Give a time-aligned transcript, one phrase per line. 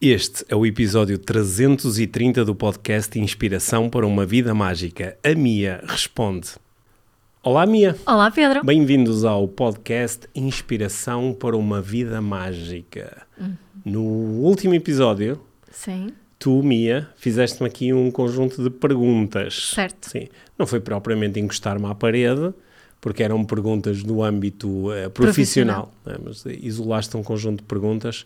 [0.00, 5.18] Este é o episódio 330 do podcast Inspiração para uma Vida Mágica.
[5.24, 6.50] A Mia responde.
[7.42, 7.96] Olá, Mia.
[8.06, 8.64] Olá, Pedro.
[8.64, 13.26] Bem-vindos ao podcast Inspiração para uma Vida Mágica.
[13.40, 13.56] Uhum.
[13.84, 19.72] No último episódio, Sim, tu, Mia, fizeste-me aqui um conjunto de perguntas.
[19.74, 20.10] certo.
[20.10, 20.28] Sim.
[20.56, 22.54] Não foi propriamente encostar-me à parede,
[23.00, 26.16] porque eram perguntas do âmbito eh, profissional, né?
[26.22, 28.24] mas isolaste um conjunto de perguntas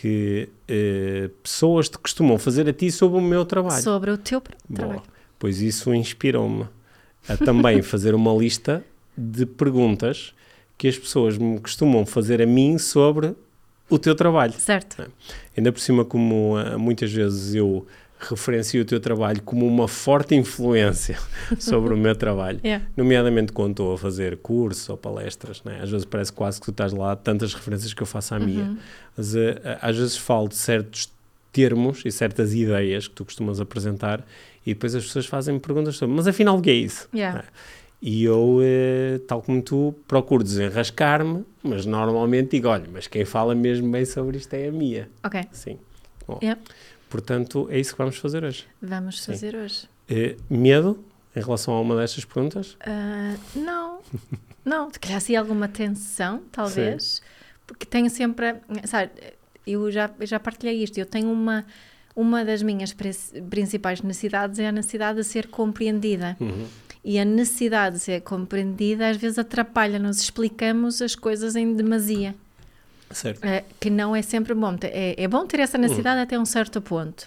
[0.00, 3.82] que eh, pessoas te costumam fazer a ti sobre o meu trabalho.
[3.82, 4.78] Sobre o teu Boa.
[4.78, 5.02] trabalho.
[5.38, 6.66] Pois isso inspirou-me
[7.28, 8.82] a também fazer uma lista
[9.14, 10.32] de perguntas
[10.78, 13.34] que as pessoas me costumam fazer a mim sobre
[13.90, 14.54] o teu trabalho.
[14.54, 15.10] Certo.
[15.54, 17.86] Ainda por cima, como ah, muitas vezes eu
[18.28, 21.18] referencio o teu trabalho como uma forte influência
[21.58, 22.84] sobre o meu trabalho, Yeah.
[22.96, 25.80] nomeadamente quando estou a fazer cursos ou palestras, né?
[25.82, 28.76] às vezes parece quase que tu estás lá, tantas referências que eu faço à minha,
[29.16, 31.10] mas ah, às vezes falo de certos
[31.52, 34.24] termos e certas ideias que tu costumas apresentar
[34.64, 37.08] e depois as pessoas fazem-me perguntas sobre, mas afinal o que é isso?
[37.14, 37.38] Yeah.
[37.38, 37.44] Né?
[38.02, 43.54] E eu, eh, tal como tu, procuro desenrascar-me, mas normalmente digo, olha, mas quem fala
[43.54, 45.08] mesmo bem sobre isto é a minha.
[45.22, 45.42] Ok.
[45.52, 45.78] Sim.
[46.26, 46.58] Bom, Yeah.
[47.10, 48.66] Portanto, é isso que vamos fazer hoje.
[48.80, 49.86] Vamos fazer hoje.
[50.08, 51.04] Eh, medo
[51.36, 52.76] em relação a uma destas perguntas?
[52.80, 54.00] Ah, não,
[54.64, 54.90] não.
[54.90, 57.20] Se calhar assim alguma tensão, talvez.
[57.66, 58.54] Porque tenho sempre.
[58.84, 59.10] Sabe,
[59.66, 60.96] eu já, já partilhei isto.
[60.96, 61.66] Eu tenho uma.
[62.16, 63.12] Uma das minhas prin-
[63.48, 66.36] principais necessidades é a necessidade de ser compreendida.
[66.40, 66.66] Uhum.
[67.04, 72.34] E a necessidade de ser compreendida às vezes atrapalha-nos, explicamos as coisas em demasia.
[73.10, 73.44] Certo.
[73.44, 74.76] É, que não é sempre bom.
[74.82, 77.26] É, é bom ter essa necessidade até um certo ponto,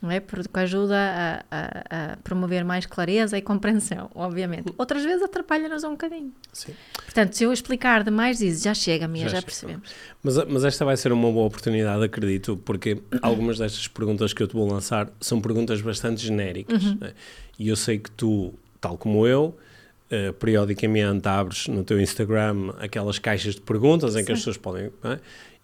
[0.00, 0.20] não é?
[0.20, 4.72] Porque ajuda a, a- a promover mais clareza e compreensão, obviamente.
[4.78, 6.32] Outras vezes atrapalha-nos um bocadinho.
[6.52, 6.74] Sim.
[7.04, 9.90] Portanto, se eu explicar demais, diz já chega, minha, Já já, percebemos.
[10.22, 14.46] Mas, mas esta vai ser uma boa oportunidade, acredito, porque algumas destas perguntas que eu
[14.46, 16.84] te vou lançar são perguntas bastante genéricas.
[16.94, 17.12] né?
[17.58, 19.56] E eu sei que tu, tal como eu,
[20.10, 24.90] eh, periodicamente abres no teu Instagram aquelas caixas de perguntas em que as pessoas podem.
[25.04, 25.18] é?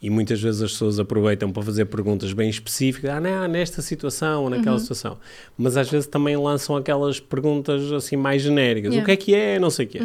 [0.05, 4.43] E muitas vezes as pessoas aproveitam para fazer perguntas bem específicas, ah, não, nesta situação
[4.43, 5.17] ou naquela situação.
[5.57, 8.91] Mas às vezes também lançam aquelas perguntas assim mais genéricas.
[8.91, 9.07] O Yeah.
[9.07, 9.59] que é que é?
[9.61, 10.01] Não sei o quê.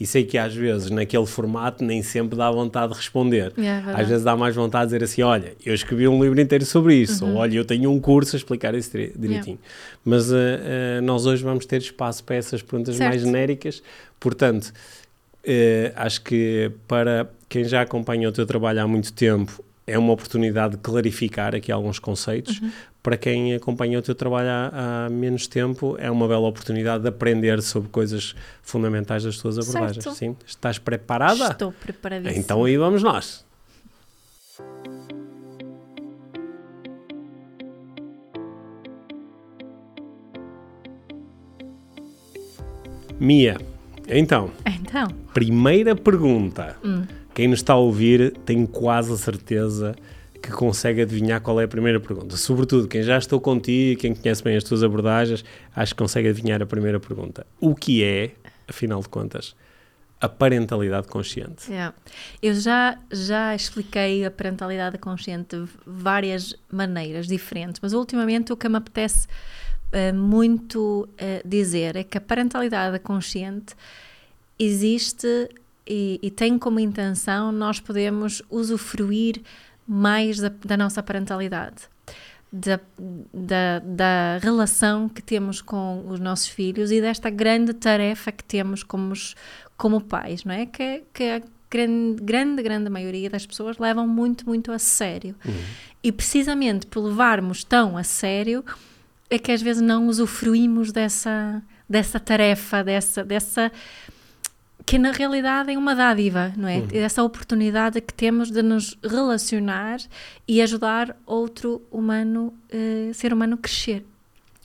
[0.00, 3.52] E sei que às vezes naquele formato nem sempre dá vontade de responder.
[3.58, 6.40] Yeah, é às vezes dá mais vontade de dizer assim: olha, eu escrevi um livro
[6.40, 9.58] inteiro sobre isso, ou olha, eu tenho um curso a explicar isso dire- direitinho.
[10.02, 13.26] Mas eh, eh, nós hoje vamos ter espaço para essas perguntas mais Certo.
[13.26, 13.82] genéricas,
[14.18, 14.72] portanto,
[15.44, 20.14] eh, acho que para quem já acompanha o teu trabalho há muito tempo, é uma
[20.14, 22.58] oportunidade de clarificar aqui alguns conceitos.
[22.58, 22.70] Uhum.
[23.02, 27.10] Para quem acompanha o teu trabalho há, há menos tempo, é uma bela oportunidade de
[27.10, 30.02] aprender sobre coisas fundamentais das tuas abordagens.
[30.02, 30.16] Certo.
[30.16, 30.34] Sim?
[30.46, 31.48] Estás preparada?
[31.48, 32.40] Estou preparadíssima.
[32.40, 33.44] Então aí vamos nós.
[43.20, 43.58] Mia,
[44.08, 46.76] então, Então, primeira pergunta.
[47.34, 49.96] Quem nos está a ouvir tem quase a certeza
[50.42, 52.36] que consegue adivinhar qual é a primeira pergunta.
[52.36, 55.44] Sobretudo, quem já estou contigo, quem conhece bem as tuas abordagens,
[55.74, 57.46] acho que consegue adivinhar a primeira pergunta.
[57.60, 58.32] O que é,
[58.68, 59.54] afinal de contas,
[60.20, 61.70] a parentalidade consciente?
[61.70, 61.94] yeah.
[62.42, 68.68] eu já, já expliquei a parentalidade consciente de várias maneiras diferentes, mas ultimamente o que
[68.68, 69.26] me apetece
[69.92, 73.74] eh, muito eh, dizer é que a parentalidade consciente
[74.58, 75.48] existe
[75.86, 79.42] e, e tem como intenção nós podemos usufruir
[79.86, 81.82] mais da, da nossa parentalidade,
[82.52, 82.80] da,
[83.32, 88.82] da, da relação que temos com os nossos filhos e desta grande tarefa que temos
[88.82, 89.12] como,
[89.76, 90.66] como pais, não é?
[90.66, 95.34] Que, que a grande, grande, grande maioria das pessoas levam muito, muito a sério.
[96.02, 98.62] E precisamente por levarmos tão a sério
[99.30, 103.72] é que às vezes não usufruímos dessa, dessa tarefa, dessa, dessa
[104.84, 106.82] que na realidade é uma dádiva, não é?
[106.92, 109.98] Essa oportunidade que temos de nos relacionar
[110.46, 114.04] e ajudar outro humano, eh, ser humano, a crescer.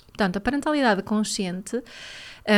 [0.08, 1.82] Portanto, a parentalidade consciente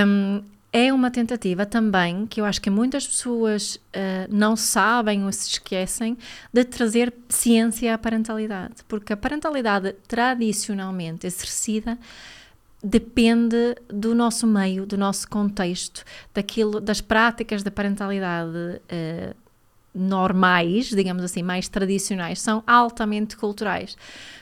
[0.07, 0.41] hum,
[0.71, 5.49] é uma tentativa também, que eu acho que muitas pessoas eh, não sabem ou se
[5.49, 6.17] esquecem,
[6.53, 8.75] de trazer ciência à parentalidade.
[8.87, 11.97] Porque a parentalidade tradicionalmente exercida
[12.83, 16.03] depende do nosso meio, do nosso contexto,
[16.33, 19.33] daquilo, das práticas da parentalidade eh,
[19.93, 23.97] normais, digamos assim, mais tradicionais, são altamente culturais.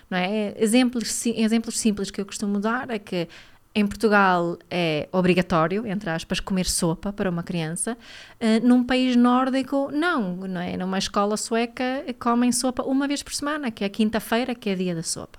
[0.09, 0.53] Não é?
[0.57, 3.27] exemplos, exemplos simples que eu costumo dar é que
[3.75, 7.95] Em Portugal é obrigatório, entre aspas, comer sopa para uma criança.
[8.41, 10.75] Uh, num país nórdico, não, não é?
[10.75, 14.95] Numa escola sueca comem sopa uma vez por semana, que é quinta-feira, que é dia
[14.95, 15.37] da sopa.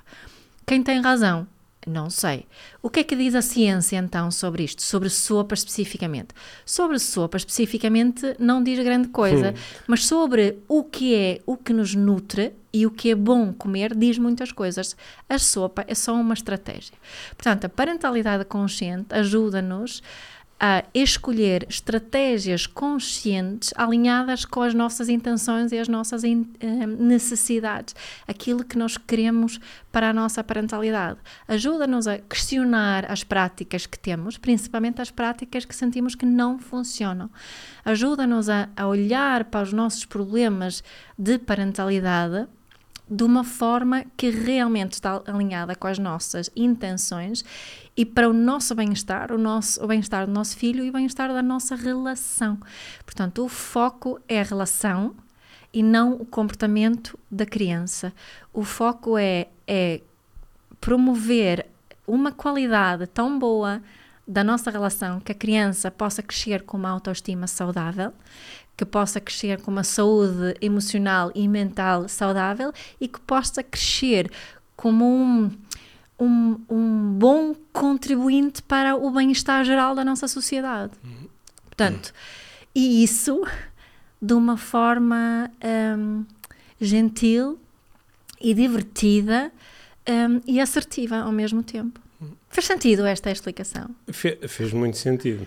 [0.64, 1.48] Quem tem razão?
[1.88, 2.46] Não sei.
[2.82, 4.82] O que é que diz a ciência então sobre isto?
[4.82, 6.28] Sobre sopa especificamente?
[6.66, 9.82] Sobre sopa especificamente não diz grande coisa, hum.
[9.86, 13.94] mas sobre o que é o que nos nutre e o que é bom comer
[13.96, 14.94] diz muitas coisas.
[15.28, 16.94] A sopa é só uma estratégia.
[17.30, 20.02] Portanto, a parentalidade consciente ajuda-nos
[20.60, 27.94] a escolher estratégias conscientes alinhadas com as nossas intenções e as nossas in, uh, necessidades,
[28.26, 29.60] aquilo que nós queremos
[29.92, 31.18] para a nossa parentalidade.
[31.46, 37.30] Ajuda-nos a questionar as práticas que temos, principalmente as práticas que sentimos que não funcionam.
[37.84, 40.82] Ajuda-nos a, a olhar para os nossos problemas
[41.16, 42.48] de parentalidade
[43.10, 47.44] de uma forma que realmente está alinhada com as nossas intenções
[47.96, 51.28] e para o nosso bem-estar, o, nosso, o bem-estar do nosso filho e o bem-estar
[51.32, 52.58] da nossa relação.
[53.04, 55.14] Portanto, o foco é a relação
[55.72, 58.12] e não o comportamento da criança.
[58.52, 60.00] O foco é, é
[60.80, 61.66] promover
[62.06, 63.82] uma qualidade tão boa
[64.28, 68.12] da nossa relação que a criança possa crescer com uma autoestima saudável,
[68.76, 72.70] que possa crescer com uma saúde emocional e mental saudável
[73.00, 74.30] e que possa crescer
[74.76, 75.50] como um,
[76.20, 80.92] um, um bom contribuinte para o bem-estar geral da nossa sociedade.
[81.64, 82.12] Portanto,
[82.74, 83.42] e isso
[84.20, 85.50] de uma forma
[85.96, 86.24] um,
[86.80, 87.58] gentil
[88.40, 89.50] e divertida
[90.08, 92.00] um, e assertiva ao mesmo tempo.
[92.50, 93.90] Fez sentido esta explicação?
[94.10, 95.46] Fe, fez muito sentido.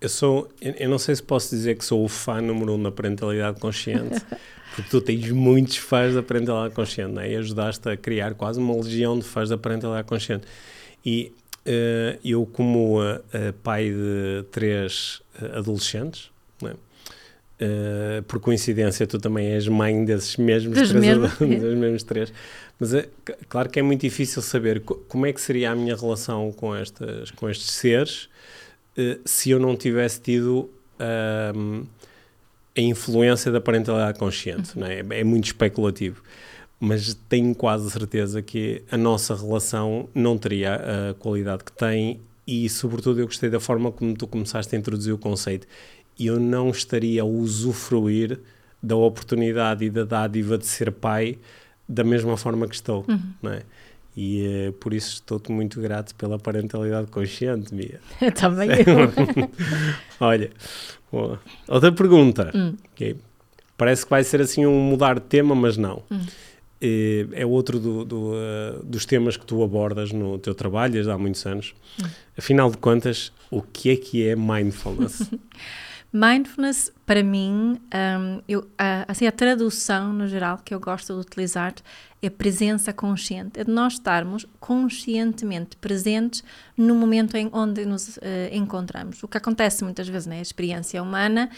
[0.00, 2.92] Eu sou, eu não sei se posso dizer que sou o fã número um da
[2.92, 4.20] parentalidade consciente,
[4.76, 7.32] porque tu tens muitos fãs da parentalidade consciente, né?
[7.32, 10.46] e ajudaste a criar quase uma legião de fãs da parentalidade consciente.
[11.04, 11.32] E
[11.66, 13.20] uh, eu, como uh,
[13.62, 16.30] pai de três uh, adolescentes,
[16.60, 16.74] né?
[18.28, 21.32] por coincidência, tu também és mãe desses mesmos três, mesmos.
[21.40, 22.30] dos mesmos três.
[22.78, 23.08] Mas é
[23.48, 27.30] claro que é muito difícil saber como é que seria a minha relação com, estas,
[27.30, 28.28] com estes seres
[28.98, 34.78] uh, se eu não tivesse tido a influência da parentalidade consciente.
[34.78, 34.86] Uhum.
[34.86, 35.20] É?
[35.20, 36.22] é muito especulativo
[36.78, 40.74] mas tenho quase certeza que a nossa relação não teria
[41.10, 45.12] a qualidade que tem e, sobretudo, eu gostei da forma como tu começaste a introduzir
[45.12, 45.66] o conceito.
[46.18, 48.38] Eu não estaria a usufruir
[48.82, 51.38] da oportunidade e da dádiva de ser pai
[51.88, 53.20] da mesma forma que estou, uhum.
[53.42, 53.62] não é?
[54.16, 58.00] E uh, por isso estou-te muito grato pela parentalidade consciente, Mia.
[58.34, 59.50] Também eu.
[60.18, 60.50] Olha,
[61.12, 61.38] boa.
[61.68, 62.50] outra pergunta.
[62.54, 62.74] Hum.
[62.94, 63.16] Okay.
[63.76, 66.02] Parece que vai ser assim um mudar de tema, mas não.
[66.10, 66.20] Hum.
[66.82, 71.18] Uh, é outro do, do, uh, dos temas que tu abordas no teu trabalho há
[71.18, 71.74] muitos anos.
[72.02, 72.06] Hum.
[72.38, 75.30] Afinal de contas, o que é que é mindfulness?
[76.16, 81.20] Mindfulness, para mim, um, eu, a, assim, a tradução no geral que eu gosto de
[81.20, 81.74] utilizar
[82.22, 86.42] é presença consciente, é de nós estarmos conscientemente presentes
[86.74, 88.20] no momento em onde nos uh,
[88.50, 89.22] encontramos.
[89.22, 91.50] O que acontece muitas vezes na experiência humana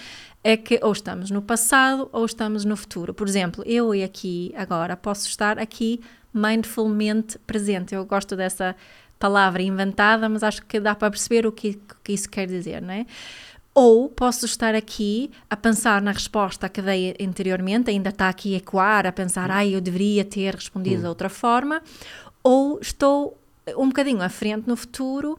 [0.42, 3.14] é que ou estamos no passado ou estamos no futuro.
[3.14, 6.00] Por exemplo, eu e aqui agora posso estar aqui
[6.34, 7.94] mindfulmente presente.
[7.94, 8.74] Eu gosto dessa
[9.20, 12.92] palavra inventada, mas acho que dá para perceber o que, que isso quer dizer, não
[12.92, 13.06] é?
[13.80, 18.56] Ou posso estar aqui a pensar na resposta que dei anteriormente, ainda está aqui a
[18.56, 21.02] ecoar, a pensar, ai, eu deveria ter respondido hum.
[21.02, 21.80] de outra forma,
[22.42, 23.38] ou estou
[23.76, 25.38] um bocadinho à frente no futuro,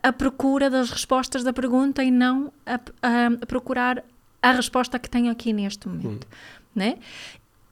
[0.00, 4.04] à procura das respostas da pergunta e não a, a, a procurar
[4.40, 6.36] a resposta que tenho aqui neste momento, hum.
[6.76, 6.98] né?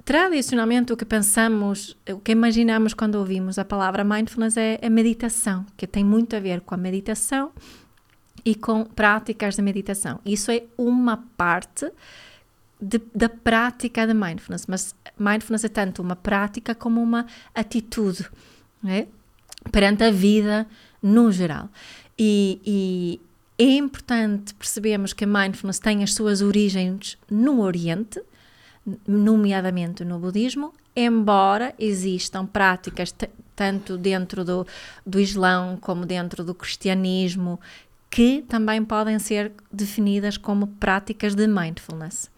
[0.04, 5.64] Tradicionalmente, o que pensamos, o que imaginamos quando ouvimos a palavra mindfulness é a meditação,
[5.76, 7.52] que tem muito a ver com a meditação
[8.44, 10.20] e com práticas de meditação.
[10.24, 11.90] Isso é uma parte
[12.80, 18.28] de, da prática de mindfulness, mas mindfulness é tanto uma prática como uma atitude
[18.82, 19.06] né?
[19.70, 20.66] perante a vida
[21.00, 21.68] no geral.
[22.18, 23.20] E, e
[23.58, 28.20] é importante percebermos que mindfulness tem as suas origens no Oriente,
[29.06, 33.14] nomeadamente no budismo, embora existam práticas
[33.54, 34.66] tanto dentro do,
[35.06, 37.60] do Islão como dentro do cristianismo
[38.12, 42.30] que também podem ser definidas como práticas de mindfulness.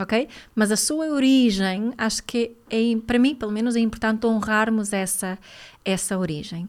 [0.00, 0.28] Ok?
[0.52, 5.38] Mas a sua origem, acho que é, para mim, pelo menos, é importante honrarmos essa,
[5.84, 6.68] essa origem.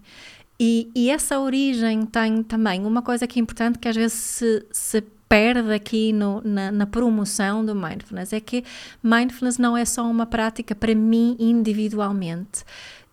[0.59, 4.65] E, e, essa origem tem também uma coisa que é importante que às vezes se,
[4.71, 8.63] se perde aqui no, na, na, promoção do mindfulness, é que
[9.01, 12.63] mindfulness não é só uma prática para mim individualmente.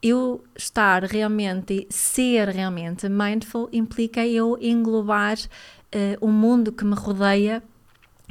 [0.02, 7.62] Eu estar realmente, ser realmente mindful implica eu englobar uh, o mundo que me rodeia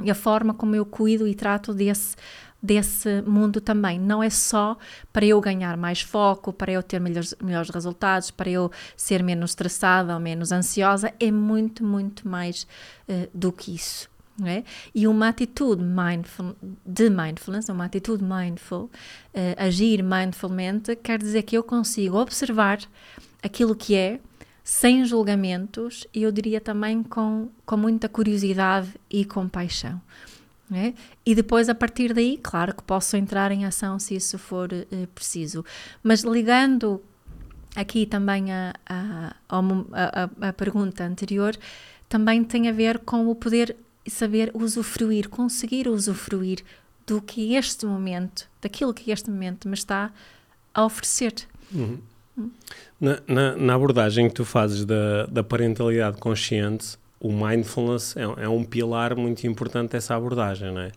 [0.02, 2.16] e a forma como eu cuido e trato desse
[2.62, 3.98] desse mundo também.
[3.98, 4.76] Não é só
[5.12, 9.52] para eu ganhar mais foco, para eu ter melhores, melhores resultados, para eu ser menos
[9.52, 12.66] estressada ou menos ansiosa, é muito, muito mais
[13.08, 14.10] uh, do que isso.
[14.44, 14.64] É?
[14.94, 16.56] E uma atitude mindful,
[16.86, 18.90] de mindfulness, uma atitude mindful, uh,
[19.56, 22.78] agir mindfulmente, quer dizer que eu consigo observar
[23.42, 24.20] aquilo que é,
[24.64, 30.00] sem julgamentos e eu diria também com, com muita curiosidade e compaixão.
[30.72, 30.94] É?
[31.26, 35.06] E depois, a partir daí, claro que posso entrar em ação se isso for uh,
[35.08, 35.64] preciso.
[36.00, 37.02] Mas ligando
[37.74, 41.56] aqui também a, a, a, a, pergunta anterior,
[42.08, 43.76] também tem a ver com o poder
[44.08, 46.62] saber usufruir, conseguir usufruir
[47.06, 50.12] do que este momento, daquilo que este momento me está
[50.72, 51.34] a oferecer.
[51.74, 51.98] Uhum.
[53.00, 58.48] Na, na, na, abordagem que tu fazes da, da parentalidade consciente, o mindfulness é, é,
[58.48, 60.92] um pilar muito importante dessa abordagem, não é?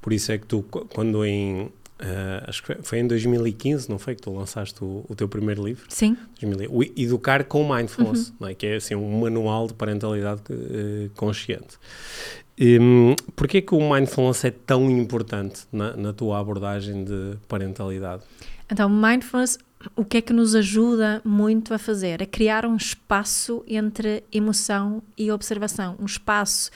[0.00, 1.70] Por isso é que tu, quando em.
[1.98, 4.14] Uh, acho que foi em 2015, não foi?
[4.14, 5.86] Que tu lançaste o, o teu primeiro livro?
[5.88, 6.16] Sim.
[6.40, 8.48] 2000, o Educar com Mindfulness, uhum.
[8.48, 8.54] é?
[8.54, 11.78] que é assim, um manual de parentalidade uh, consciente.
[12.58, 18.22] Um, Porquê que o mindfulness é tão importante na, na tua abordagem de parentalidade?
[18.70, 19.58] Então, mindfulness
[19.94, 22.22] o que é que nos ajuda muito a fazer?
[22.22, 25.96] A criar um espaço entre emoção e observação.
[26.00, 26.70] Um espaço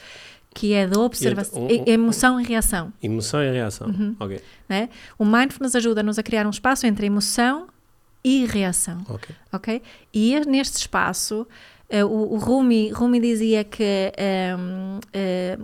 [0.53, 2.91] que é da observação, um, um, emoção e reação.
[3.01, 4.15] Emoção e reação, uhum.
[4.19, 4.41] ok.
[4.67, 4.89] Né?
[5.17, 7.67] O mindfulness ajuda-nos a criar um espaço entre emoção
[8.23, 9.35] e reação, ok.
[9.51, 9.81] okay?
[10.13, 11.47] E neste espaço,
[11.89, 14.11] uh, o, o Rumi, Rumi dizia que
[14.59, 15.59] um, uh, eh, eh,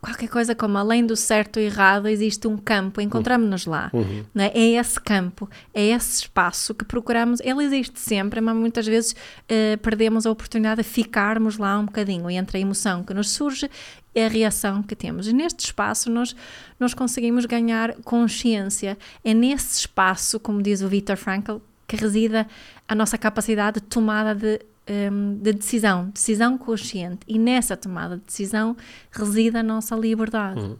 [0.00, 3.90] qualquer coisa como além do certo e errado existe um campo, encontramos-nos lá.
[3.92, 4.24] Uhum.
[4.34, 4.50] Né?
[4.54, 7.40] É esse campo, é esse espaço que procuramos.
[7.40, 12.30] Ele existe sempre, mas muitas vezes uh, perdemos a oportunidade de ficarmos lá um bocadinho
[12.30, 13.70] entre a emoção que nos surge
[14.14, 15.28] e a reação que temos.
[15.28, 16.34] E neste espaço nós,
[16.80, 18.96] nós conseguimos ganhar consciência.
[19.22, 21.56] É nesse espaço, como diz o Viktor Frankl,
[21.86, 22.46] que reside
[22.88, 27.20] a nossa capacidade de tomada de um, de decisão, decisão consciente.
[27.26, 28.76] E nessa tomada de decisão
[29.10, 30.60] reside a nossa liberdade.
[30.60, 30.76] Uhum.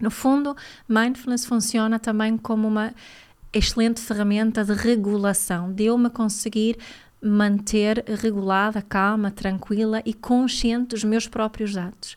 [0.00, 0.54] No fundo,
[0.88, 2.92] mindfulness funciona também como uma
[3.52, 6.76] excelente ferramenta de regulação, de eu me conseguir
[7.22, 12.16] manter regulada, calma, tranquila e consciente dos meus próprios atos.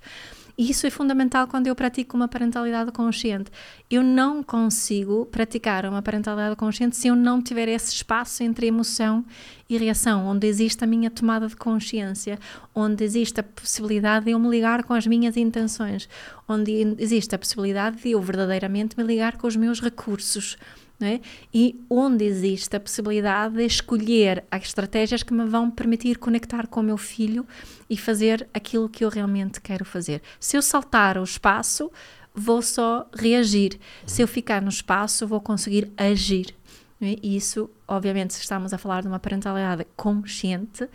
[0.59, 3.49] Isso é fundamental quando eu pratico uma parentalidade consciente.
[3.89, 9.23] Eu não consigo praticar uma parentalidade consciente se eu não tiver esse espaço entre emoção
[9.69, 12.37] e reação, onde existe a minha tomada de consciência,
[12.75, 16.09] onde existe a possibilidade de eu me ligar com as minhas intenções,
[16.45, 20.57] onde existe a possibilidade de eu verdadeiramente me ligar com os meus recursos
[21.01, 21.21] é?
[21.53, 26.81] e onde existe a possibilidade de escolher as estratégias que me vão permitir conectar com
[26.81, 27.47] o meu filho
[27.89, 30.21] e fazer aquilo que eu realmente quero fazer.
[30.39, 31.89] Se eu saltar o espaço,
[32.33, 33.79] vou só reagir.
[34.05, 36.53] Se eu ficar no espaço, vou conseguir agir.
[37.01, 37.15] É?
[37.23, 40.87] E isso, obviamente, se estamos a falar de uma parentalidade consciente,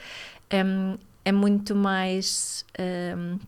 [0.50, 0.62] é,
[1.24, 2.64] é muito mais.
[2.78, 3.38] Um,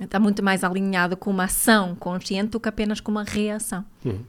[0.00, 3.84] está muito mais alinhado com uma ação consciente do que apenas com uma reação.
[4.04, 4.20] Uhum.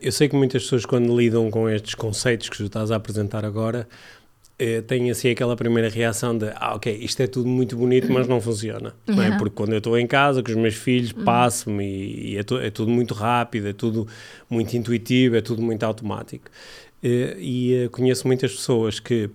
[0.00, 3.44] Eu sei que muitas pessoas, quando lidam com estes conceitos que tu estás a apresentar
[3.44, 3.88] agora,
[4.58, 8.26] eh, têm assim aquela primeira reação de ah, ok, isto é tudo muito bonito, mas
[8.26, 8.92] não funciona.
[9.06, 9.14] Uhum.
[9.14, 9.38] Não é?
[9.38, 11.24] Porque quando eu estou em casa com os meus filhos, uhum.
[11.24, 14.08] passo-me e, e é, tu, é, tudo muito rápido, é tudo
[14.50, 16.50] muito intuitivo, é tudo muito automático.
[17.02, 19.30] Eh, e eh, conheço muitas pessoas que,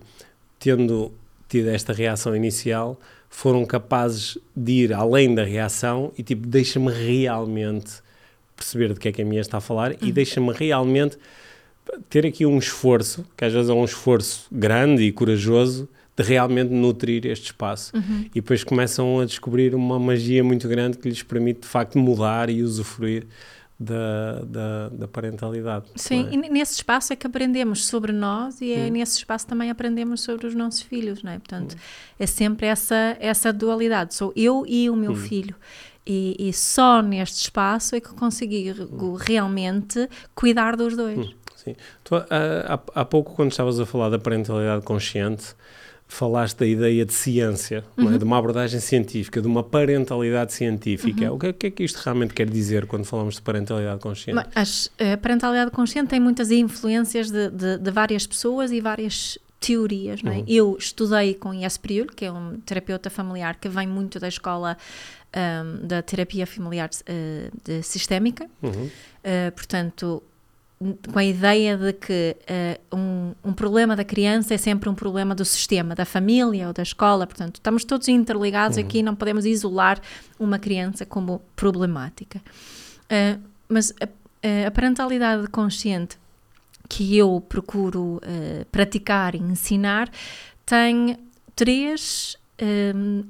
[0.59, 1.13] tendo
[1.47, 8.02] tido esta reação inicial, foram capazes de ir além da reação e tipo, deixa-me realmente
[8.63, 9.97] perceber de que é que a minha está a falar uhum.
[10.01, 11.17] e deixa-me realmente
[12.09, 16.71] ter aqui um esforço, que às vezes é um esforço grande e corajoso, de realmente
[16.71, 17.95] nutrir este espaço.
[17.95, 18.25] Uhum.
[18.27, 22.49] E depois começam a descobrir uma magia muito grande que lhes permite de facto mudar
[22.49, 23.25] e usufruir
[23.79, 25.85] da, da, da parentalidade.
[25.95, 26.33] Sim, é?
[26.33, 28.91] e nesse espaço é que aprendemos sobre nós e é hum.
[28.91, 31.39] nesse espaço também aprendemos sobre os nossos filhos, não é?
[31.39, 31.79] Portanto, hum.
[32.19, 35.15] é sempre essa, essa dualidade, sou eu e o meu hum.
[35.15, 35.55] filho.
[36.05, 41.17] E, e, só neste espaço é que consigo realmente cuidar dos dois.
[41.17, 41.75] Hum, sim.
[42.03, 45.55] Tu, há, há pouco, quando estavas a falar da parentalidade consciente,
[46.13, 48.01] falaste da ideia de ciência, é?
[48.01, 48.13] uhum.
[48.13, 48.17] é?
[48.17, 51.29] de uma abordagem científica, de uma parentalidade científica.
[51.29, 51.35] Uhum.
[51.35, 54.47] O, que, o, que, é que isto realmente quer dizer quando falamos de parentalidade consciente?
[54.55, 60.21] Mas, a parentalidade consciente tem muitas influências de, de, de várias pessoas e várias teorias.
[60.21, 60.37] Não é?
[60.37, 60.45] Uhum.
[60.47, 64.77] Eu estudei com Ies Priul, que é um terapeuta familiar que vem muito da escola
[65.35, 68.45] um, da terapia familiar uh, de sistémica.
[68.61, 68.85] Uhum.
[68.85, 70.21] Uh, portanto,
[71.11, 72.35] com a ideia de que
[72.91, 76.73] uh, um, um, problema da criança é sempre um problema do sistema, da família ou
[76.73, 78.83] da escola, portanto, estamos todos interligados uhum.
[78.83, 80.01] aqui, não podemos isolar
[80.37, 82.41] uma criança como problemática.
[83.69, 86.17] Mas a, a, parentalidade consciente
[86.87, 90.09] que eu procuro uh, praticar e ensinar
[90.65, 91.17] tem
[91.55, 92.37] três
[92.95, 93.23] um,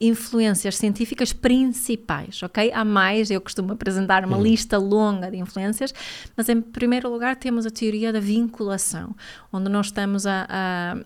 [0.00, 2.70] influências científicas principais, ok?
[2.72, 5.94] Há mais, eu costumo apresentar uma lista longa de influências,
[6.36, 9.14] mas em primeiro lugar temos a teoria da vinculação,
[9.52, 10.98] onde nós estamos a, a, a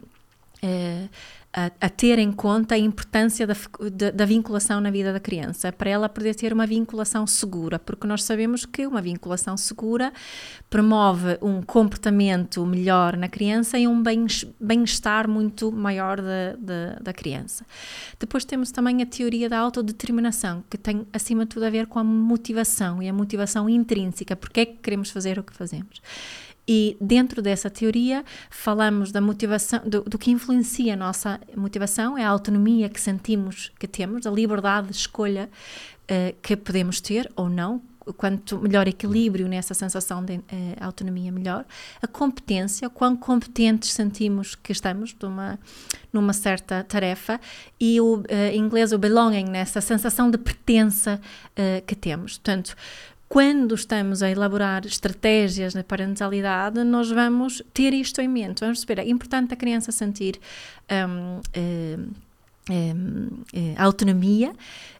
[0.63, 1.09] eh,
[1.59, 3.57] a, a, ter em conta a importância da,
[3.93, 8.07] da, da, vinculação na vida da criança, para ela poder ter uma vinculação segura, porque
[8.07, 10.13] nós sabemos que uma vinculação segura
[10.71, 14.01] promove um comportamento melhor na criança e um
[14.61, 17.67] bem-estar muito maior da, da, da criança.
[18.21, 21.99] Depois temos também a teoria da autodeterminação, que tem acima de tudo a ver com
[21.99, 26.01] a motivação e a motivação intrínseca, porque é que queremos fazer o que fazemos.
[26.69, 32.25] E dentro dessa teoria falamos da motivação, do, do, que influencia a nossa motivação, é
[32.25, 35.49] a autonomia que sentimos que temos, a liberdade de escolha
[36.05, 37.81] uh, que podemos ter ou não,
[38.17, 40.43] quanto melhor equilíbrio nessa sensação de uh,
[40.81, 41.65] autonomia, melhor.
[42.03, 45.59] A competência, quão competentes sentimos que estamos numa,
[46.13, 47.41] numa certa tarefa.
[47.81, 51.21] E o uh, em inglês, o belonging, nessa sensação de pertença
[51.53, 52.39] uh, que temos.
[52.39, 52.77] Portanto,
[53.29, 58.61] quando estamos a elaborar estratégias na parentalidade, nós vamos ter isto em mente.
[58.61, 60.41] Vamos perceber, é importante a criança sentir
[60.91, 62.09] um, um,
[62.71, 64.53] um, autonomia,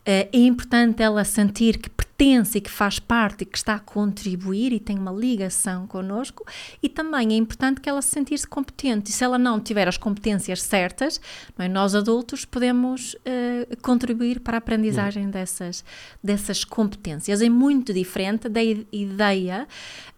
[0.05, 1.89] é importante ela sentir que
[2.21, 6.45] e que faz parte e que está a contribuir e tem uma ligação connosco
[6.83, 9.97] e também é importante que ela se sentir-se competente e se ela não tiver as
[9.97, 11.21] competências certas,
[11.57, 11.69] é?
[11.69, 15.31] nós adultos podemos uh, contribuir para a aprendizagem uhum.
[15.31, 15.85] dessas,
[16.23, 17.41] dessas competências.
[17.41, 19.69] É muito diferente da ideia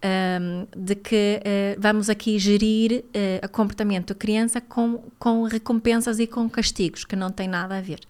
[0.02, 5.42] um, ehm, de que uh, vamos aqui gerir uh, o comportamento da criança com, com
[5.42, 8.00] recompensas e com castigos, que não tem nada a ver.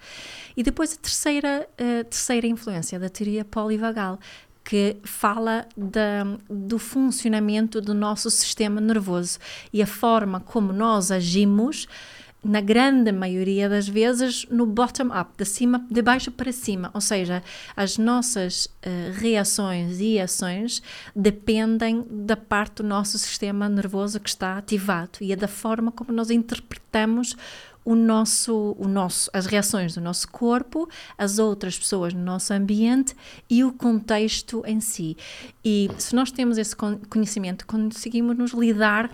[0.56, 1.68] E depois a terceira,
[2.08, 4.18] terceira influência da teoria polivagal,
[4.64, 9.38] que fala da, do funcionamento do nosso sistema nervoso
[9.72, 11.88] e a forma como nós agimos
[12.42, 17.00] na grande maioria das vezes no bottom up, de cima, de baixo para cima, ou
[17.00, 17.42] seja,
[17.76, 20.82] as nossas uh, reações e ações
[21.14, 26.12] dependem da parte do nosso sistema nervoso que está ativado e é da forma como
[26.12, 27.36] nós interpretamos
[27.84, 33.14] o nosso, o nosso, as reações do nosso corpo, as outras pessoas no nosso ambiente
[33.48, 35.16] e o contexto em si.
[35.64, 39.10] E se nós temos esse conhecimento, conseguimos nos lidar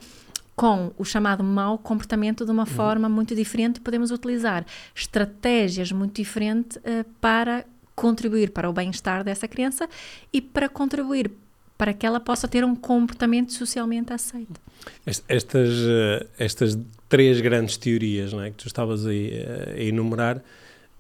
[0.55, 2.67] com o chamado mau comportamento de uma uhum.
[2.67, 9.47] forma muito diferente, podemos utilizar estratégias muito diferentes uh, para contribuir para o bem-estar dessa
[9.47, 9.89] criança
[10.33, 11.31] e para contribuir
[11.77, 14.59] para que ela possa ter um comportamento socialmente aceito.
[15.29, 20.43] Estas, eh, estas três grandes teorias não é, que tu estavas a, a enumerar,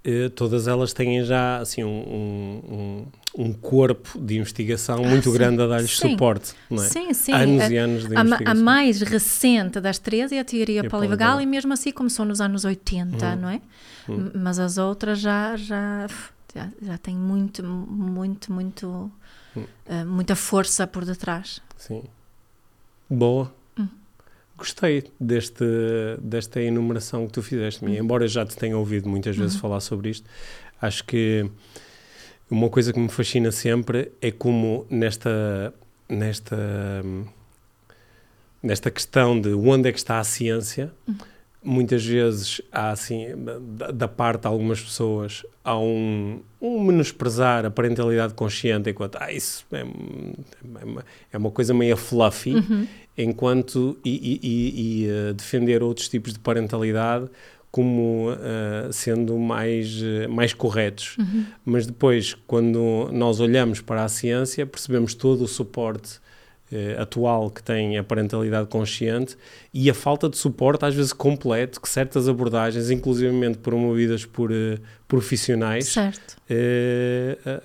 [0.08, 3.06] eh, todas elas têm já assim, um, um,
[3.44, 6.88] um corpo de investigação ah, muito grande a dar-lhes suporte, não é?
[6.88, 7.32] Sim, sim.
[7.32, 8.62] Anos a, e anos de a, investigação.
[8.62, 12.40] A mais recente das três é a teoria e polivagal e mesmo assim começou nos
[12.40, 13.36] anos 80, hum.
[13.36, 13.60] não é?
[14.08, 14.30] Hum.
[14.32, 16.06] Mas as outras já, já,
[16.54, 19.10] já, já têm muito, muito, muito,
[19.56, 19.64] hum.
[19.88, 21.60] uh, muita força por detrás.
[21.76, 22.04] Sim.
[23.10, 23.52] Boa.
[24.56, 25.64] Gostei deste,
[26.20, 29.60] desta enumeração que tu fizeste mim, embora já te tenha ouvido muitas vezes uhum.
[29.60, 30.28] falar sobre isto.
[30.80, 31.50] Acho que
[32.50, 35.74] uma coisa que me fascina sempre é como nesta,
[36.08, 36.56] nesta,
[38.62, 41.16] nesta questão de onde é que está a ciência, uhum.
[41.66, 43.26] Muitas vezes há assim,
[43.58, 49.32] da, da, parte de algumas pessoas, há um, um menosprezar a parentalidade consciente enquanto, ah,
[49.32, 52.54] isso é, é, uma, é uma coisa meio fluffy.
[52.54, 57.28] Uhum enquanto e, e, e uh, defender outros tipos de parentalidade
[57.70, 61.16] como uh, sendo mais, uh, mais corretos.
[61.18, 61.44] Uhum.
[61.64, 66.20] Mas depois, quando nós olhamos para a ciência, percebemos todo o suporte
[66.72, 69.36] uh, atual que tem a parentalidade consciente
[69.72, 74.50] e a falta de suporte, às vezes completo, que certas abordagens, inclusivamente promovidas por
[75.08, 76.36] profissionais, certo.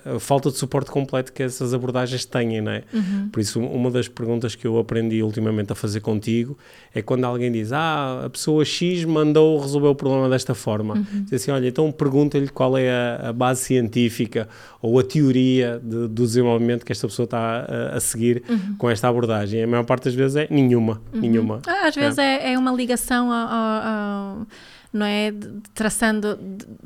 [0.06, 2.84] a, a, falta de suporte completo que essas abordagens têm, não é?
[2.92, 3.28] Uhum.
[3.32, 6.56] Por isso, uma das perguntas que eu aprendi ultimamente a fazer contigo
[6.94, 10.94] é quando alguém diz, ah, a pessoa X mandou resolver o problema desta forma.
[10.94, 11.24] Uhum.
[11.24, 14.48] Diz assim, olha, então pergunta-lhe qual é a, a, base científica
[14.80, 18.76] ou a teoria de, do desenvolvimento que esta pessoa está a, a seguir uhum.
[18.78, 19.60] com esta abordagem.
[19.60, 21.20] E a maior parte das vezes é nenhuma, uhum.
[21.20, 21.62] nenhuma.
[21.66, 24.46] Ah, às vezes é, é, é uma ligação ao, ao
[24.92, 25.32] não é?
[25.74, 26.38] Traçando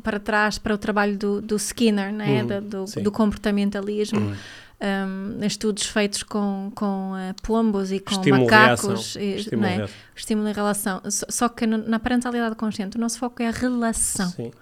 [0.03, 2.42] para trás para o trabalho do, do Skinner, não é?
[2.42, 4.21] Uhum, do, do, comportamentalismo.
[4.21, 5.38] Uhum.
[5.40, 9.16] um, estudos feitos com, com uh, pombos e com Estímulo macacos.
[9.16, 9.88] E, Estímulo, é?
[10.14, 11.03] Estímulo e relação.
[11.11, 14.31] Só, só que no, na parentalidade consciente o nosso foco é a relação.
[14.31, 14.53] Sim.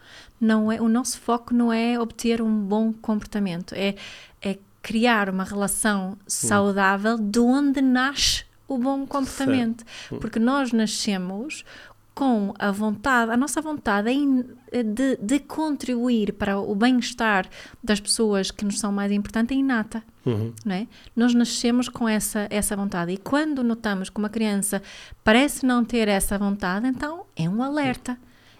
[0.41, 3.95] Não é, o nosso foco não é obter um bom comportamento, é,
[4.43, 9.85] é criar uma relação saudável de onde nasce o bom comportamento.
[10.09, 10.21] Certo.
[10.21, 11.65] Porque nós nascemos
[12.14, 14.11] com a vontade, a nossa vontade
[14.72, 17.48] de, de contribuir para o bem-estar
[17.83, 20.03] das pessoas que nos são mais importantes é inata.
[20.24, 20.53] Uhum.
[20.64, 20.87] Não é?
[21.14, 24.81] Nós nascemos com essa, essa vontade e quando notamos que uma criança
[25.24, 28.16] parece não ter essa vontade, então é um alerta.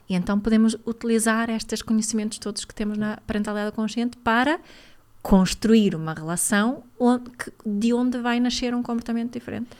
[0.09, 4.59] E então podemos utilizar estes conhecimentos todos que temos na parentalidade consciente para
[5.23, 7.31] construir uma relação onde,
[7.65, 9.71] de onde vai nascer um comportamento diferente.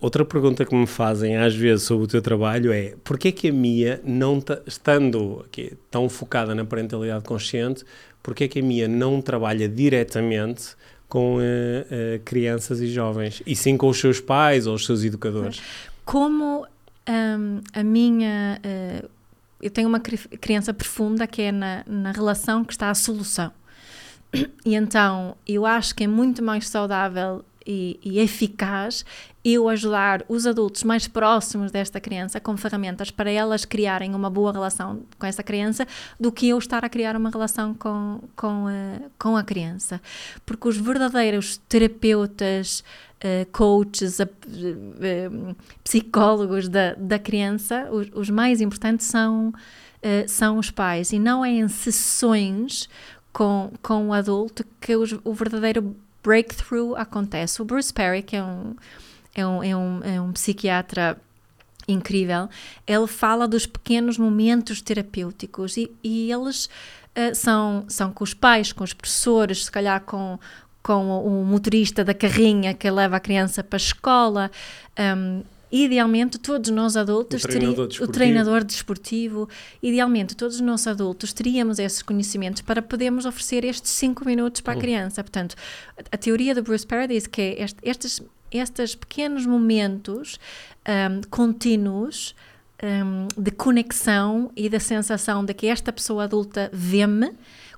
[0.00, 3.48] Outra pergunta que me fazem às vezes sobre o teu trabalho é porquê é que
[3.50, 7.84] a Mia, não estando aqui, tão focada na parentalidade consciente,
[8.20, 10.74] porquê é que a Mia não trabalha diretamente
[11.08, 15.04] com uh, uh, crianças e jovens, e sim com os seus pais ou os seus
[15.04, 15.62] educadores?
[16.04, 16.66] Como
[17.08, 18.60] um, a minha...
[18.64, 19.08] Uh,
[19.62, 23.52] eu tenho uma criança profunda que é na, na relação que está a solução.
[24.64, 29.04] E então eu acho que é muito mais saudável e, e, eficaz
[29.44, 34.52] eu ajudar os adultos mais próximos desta criança com ferramentas para elas criarem uma boa
[34.52, 35.86] relação com essa criança
[36.18, 40.00] do que eu estar a criar uma relação com, com, a, com a criança.
[40.44, 42.84] Porque os verdadeiros terapeutas,
[43.24, 49.54] uh, coaches, uh, uh, psicólogos da, da criança, os, os mais importantes são,
[50.28, 51.12] são os pais.
[51.12, 52.90] E não é em sessões
[53.32, 57.62] com, com o adulto que os, o verdadeiro breakthrough acontece.
[57.62, 58.74] O Bruce Perry, que é um,
[59.34, 61.16] é um, é um, é um psiquiatra
[61.88, 62.48] incrível,
[62.86, 68.72] ele fala dos pequenos momentos terapêuticos e, e eles uh, são, são com os pais,
[68.72, 70.38] com os professores, se calhar com,
[70.82, 74.50] com o, motorista da carrinha que leva a criança para a escola.
[74.98, 79.48] Um, Idealmente, todos nós adultos, o treinador, teria, o treinador desportivo,
[79.80, 84.76] idealmente, todos nós adultos teríamos esses conhecimentos para podermos oferecer estes 5 minutos para a
[84.76, 85.22] criança.
[85.22, 85.54] Portanto,
[85.96, 90.38] a, a teoria do Bruce Perry diz que este, estes, estes pequenos momentos
[90.88, 92.34] um, contínuos
[92.82, 97.32] um, de conexão e da sensação de que esta pessoa adulta vê-me,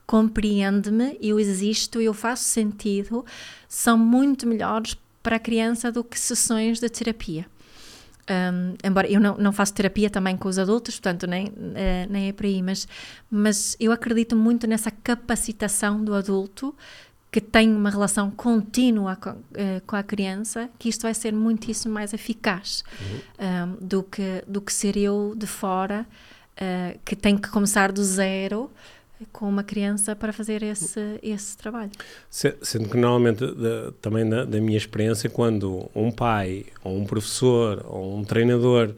[0.07, 3.25] compreende-me, eu existo, eu faço sentido,
[3.69, 7.47] são muito melhores para a criança do que sessões de terapia.
[8.31, 11.53] Um, embora eu não, não faço terapia também com os adultos, portanto nem, uh,
[12.09, 12.87] nem é por aí, mas,
[13.29, 16.75] mas eu acredito muito nessa capacitação do adulto
[17.33, 21.95] que tem uma relação contínua com, uh, com a criança, que isto vai ser muitíssimo
[21.95, 23.73] mais eficaz uhum.
[23.73, 26.07] um, do, que, do que ser eu de fora,
[26.61, 28.71] uh, que tem que começar do zero
[29.33, 31.93] com uma criança para fazer esse, esse trabalho.
[32.29, 37.83] Sendo que normalmente, de, também da, da, minha experiência, quando um pai, ou um professor,
[37.89, 38.93] ou um treinador,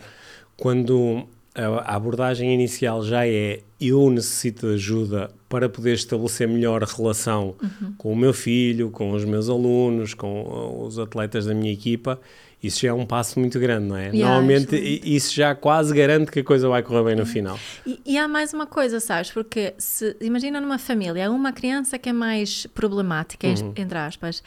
[0.57, 6.83] quando a, a abordagem inicial já é eu necessito de ajuda para poder estabelecer melhor
[6.83, 7.95] relação uhum.
[7.97, 12.21] com o meu filho, com os meus alunos, com os atletas da minha equipa,
[12.67, 14.09] isso já é um passo muito grande, não é?
[14.09, 17.59] Yeah, Normalmente isso já quase garante que a coisa vai correr bem no final.
[17.87, 19.31] E, e, há mais uma coisa, sabes?
[19.31, 23.73] Porque se imagina numa família, uma criança que é mais problemática, uhum.
[23.77, 24.43] entre aspas,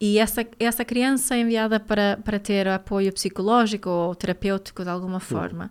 [0.00, 5.20] e essa, essa criança é enviada para, para ter apoio psicológico ou terapêutico de alguma
[5.20, 5.64] forma.
[5.64, 5.70] Uhum.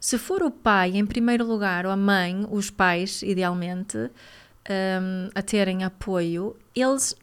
[0.00, 5.42] Se for o pai, em primeiro lugar, ou a mãe, os pais, idealmente, um, a
[5.42, 7.16] terem apoio, eles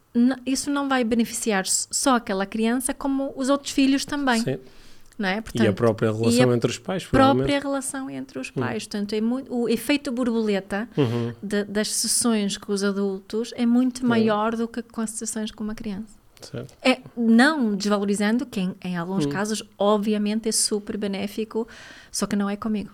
[0.46, 4.42] isso não vai beneficiar só aquela criança, como os outros filhos também.
[4.42, 4.58] Sim.
[5.18, 5.42] Não é?
[5.42, 8.84] Portanto, e a própria relação a entre os pais, própria relação entre os pais.
[8.84, 8.86] Hum.
[8.86, 11.34] Portanto, é muito, o efeito borboleta uhum.
[11.42, 15.64] de, das sessões com os adultos é muito maior do que com as sessões com
[15.64, 16.16] uma criança.
[16.40, 16.72] Certo.
[16.84, 19.30] É, não desvalorizando que em, alguns hum.
[19.30, 21.68] casos, obviamente, é super benéfico,
[22.12, 22.92] só que não é comigo.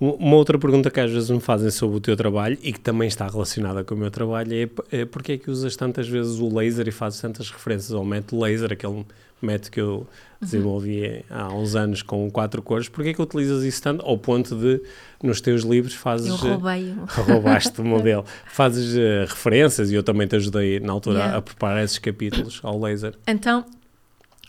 [0.00, 3.06] Uma outra pergunta que às vezes me fazem sobre o teu trabalho e que também
[3.06, 6.48] está relacionada com o meu trabalho é, é porque é que usas tantas vezes o
[6.48, 9.04] laser e fazes tantas referências ao método laser, aquele
[9.42, 10.06] método que eu
[10.40, 11.22] desenvolvi uhum.
[11.28, 14.80] há uns anos com quatro cores, porque é que utilizas isso tanto ao ponto de
[15.22, 16.28] nos teus livros fazes...
[16.28, 16.94] Eu roubei
[17.28, 18.24] Roubaste o modelo.
[18.46, 21.38] Fazes uh, referências e eu também te ajudei na altura yeah.
[21.38, 23.14] a preparar esses capítulos ao laser.
[23.26, 23.66] Então,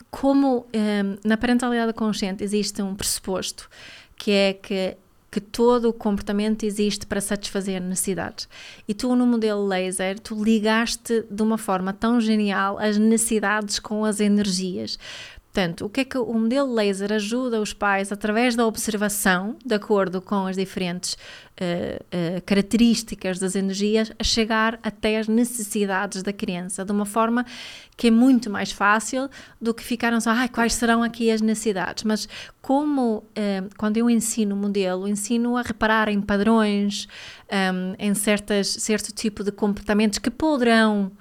[0.09, 3.69] como um, ehm, na parentalidade consciente existe um pressuposto
[4.15, 4.95] que é que
[5.31, 8.49] que todo o comportamento existe para satisfazer necessidades.
[8.85, 14.03] E tu, no modelo laser, tu ligaste de uma forma tão genial as necessidades com
[14.03, 14.99] as energias.
[15.53, 19.75] Portanto, o que é que o modelo laser ajuda os pais, através da observação, de
[19.75, 26.31] acordo com as diferentes uh, uh, características das energias, a chegar até as necessidades da
[26.31, 27.45] criança, de uma forma
[27.97, 32.05] que é muito mais fácil do que ficaram só, ah, quais serão aqui as necessidades.
[32.05, 32.29] Mas
[32.61, 37.09] como, uh, quando eu ensino o modelo, ensino a reparar em padrões,
[37.51, 41.11] um, em certas, certo tipo de comportamentos que poderão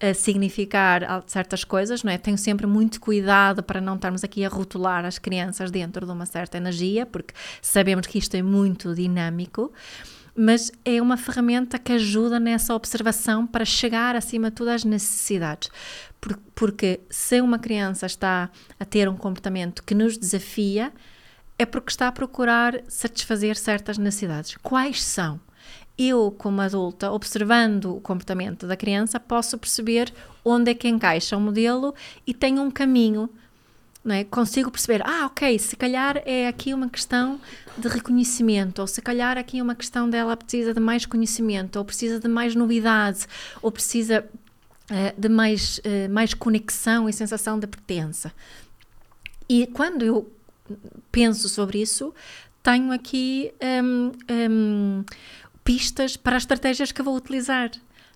[0.00, 2.16] a significar certas coisas, não é?
[2.16, 6.24] Tenho sempre muito cuidado para não estarmos aqui a rotular as crianças dentro de uma
[6.24, 9.72] certa energia, porque sabemos que isto é muito dinâmico,
[10.34, 15.68] mas é uma ferramenta que ajuda nessa observação para chegar acima de tudo às necessidades.
[16.54, 20.92] Porque se uma criança está a ter um comportamento que nos desafia,
[21.58, 24.56] é porque está a procurar satisfazer certas necessidades.
[24.62, 25.38] Quais são?
[26.00, 31.40] Eu, como adulta, observando o comportamento da criança, posso perceber onde é que encaixa o
[31.40, 31.94] modelo
[32.26, 33.28] e tenho um caminho.
[34.02, 34.24] Não é?
[34.24, 37.38] Consigo perceber, ah, ok, se calhar é aqui uma questão
[37.76, 41.84] de reconhecimento, ou se calhar aqui é uma questão dela precisa de mais conhecimento, ou
[41.84, 43.26] precisa de mais novidade,
[43.60, 44.24] ou precisa
[44.90, 48.32] uh, de mais, uh, mais conexão e sensação de pertença.
[49.46, 50.32] E quando eu
[51.12, 52.14] penso sobre isso,
[52.62, 55.04] tenho aqui um, um,
[55.70, 57.70] pistas para as estratégias que eu vou utilizar.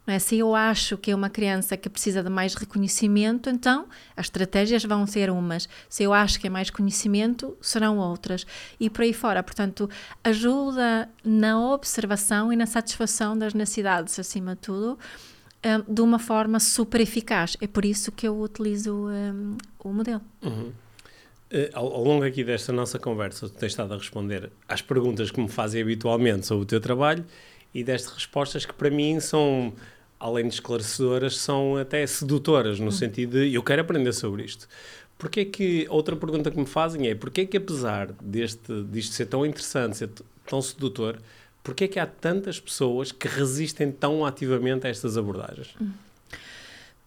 [0.04, 0.18] Não é?
[0.18, 3.86] Se eu acho que é uma criança que precisa de mais reconhecimento, então
[4.16, 5.68] as estratégias vão ser umas.
[5.88, 8.44] Se eu acho que é mais conhecimento, serão outras.
[8.80, 9.40] E por aí fora.
[9.40, 9.88] Portanto,
[10.24, 14.98] ajuda na observação e na satisfação das necessidades, acima de tudo,
[15.64, 17.56] um, de uma forma super eficaz.
[17.60, 20.20] É por isso que eu utilizo um, o modelo.
[20.42, 20.72] Uhum.
[21.54, 25.30] Uh, ao, ao, longo aqui desta nossa conversa, tu tens estado a responder às perguntas
[25.30, 27.24] que me fazem habitualmente sobre o teu trabalho
[27.72, 29.72] e deste respostas que para mim são,
[30.18, 32.90] além de esclarecedoras, são até sedutoras, no hum.
[32.90, 34.66] sentido de eu quero aprender sobre isto.
[35.16, 39.14] Porque é que, outra pergunta que me fazem é, porque é que apesar deste, disto
[39.14, 40.10] ser tão interessante, ser
[40.44, 41.18] tão sedutor,
[41.62, 45.68] porque é que há tantas pessoas que resistem tão ativamente a estas abordagens?
[45.80, 45.92] Hum.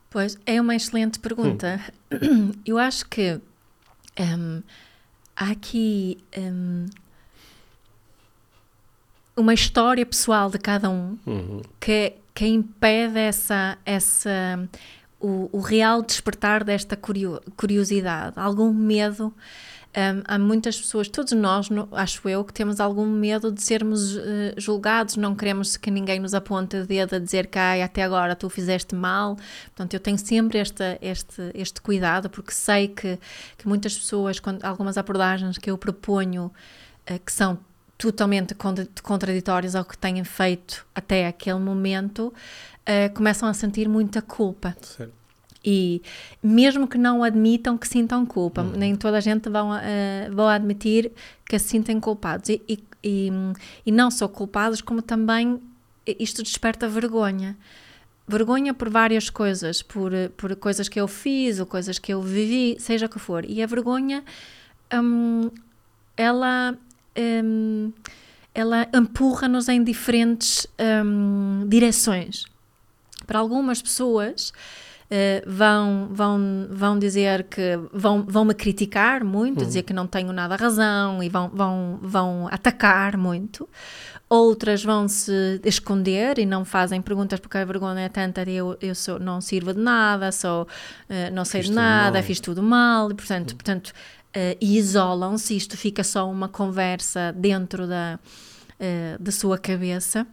[0.10, 1.82] Pois, é uma excelente pergunta.
[2.12, 2.54] Hum.
[2.66, 3.42] Eu acho que
[4.20, 4.64] um,
[5.36, 6.86] há aqui um,
[9.36, 11.62] uma história pessoal de cada um uhum.
[11.80, 14.68] que, que impede essa, essa
[15.20, 16.98] o, o real despertar desta
[17.56, 19.34] curiosidade, algum medo
[19.98, 24.16] um, há muitas pessoas, todos nós, no, acho eu, que temos algum medo de sermos
[24.16, 24.22] uh,
[24.56, 28.36] julgados, não queremos que ninguém nos aponte o dedo a dizer que ah, até agora
[28.36, 29.36] tu fizeste mal.
[29.66, 33.18] Portanto, eu tenho sempre este, este, este cuidado, porque sei que,
[33.58, 36.52] que muitas pessoas, quando, algumas abordagens que eu proponho,
[37.10, 37.58] uh, que são
[37.98, 38.56] totalmente
[39.02, 44.78] contraditórias ao que têm feito até aquele momento, uh, começam a sentir muita culpa.
[44.80, 45.17] Certo.
[45.70, 46.02] E
[46.42, 48.72] mesmo que não admitam que sintam culpa, uhum.
[48.72, 51.12] nem toda a gente vão, uh, vão admitir
[51.46, 52.48] que se sentem culpados.
[52.48, 53.30] E, e, e,
[53.86, 55.62] e não só culpados, como também
[56.06, 57.58] isto desperta vergonha
[58.26, 62.76] vergonha por várias coisas, por, por coisas que eu fiz ou coisas que eu vivi,
[62.80, 63.46] seja o que for.
[63.46, 64.24] E a vergonha,
[64.94, 65.50] hum,
[66.18, 66.78] ela,
[67.18, 67.94] hum,
[68.54, 70.68] ela empurra-nos em diferentes
[71.06, 72.46] hum, direções.
[73.26, 74.52] Para algumas pessoas,
[75.12, 79.68] uh, vão, vão, vão dizer que vão, vão me criticar muito, uhum.
[79.68, 83.68] dizer que não tenho nada razão e vão, vão, vão atacar muito.
[84.30, 88.94] Outras vão se esconder e não fazem perguntas porque a vergonha é tanta eu, eu
[88.94, 93.10] sou, não sirvo de nada, sou, uh, não sei fiz de nada, fiz tudo mal,
[93.10, 93.58] e portanto, uhum.
[93.58, 93.88] portanto
[94.36, 95.56] uh, isolam-se.
[95.56, 98.20] Isto fica só uma conversa dentro da,
[99.20, 100.28] da sua cabeça.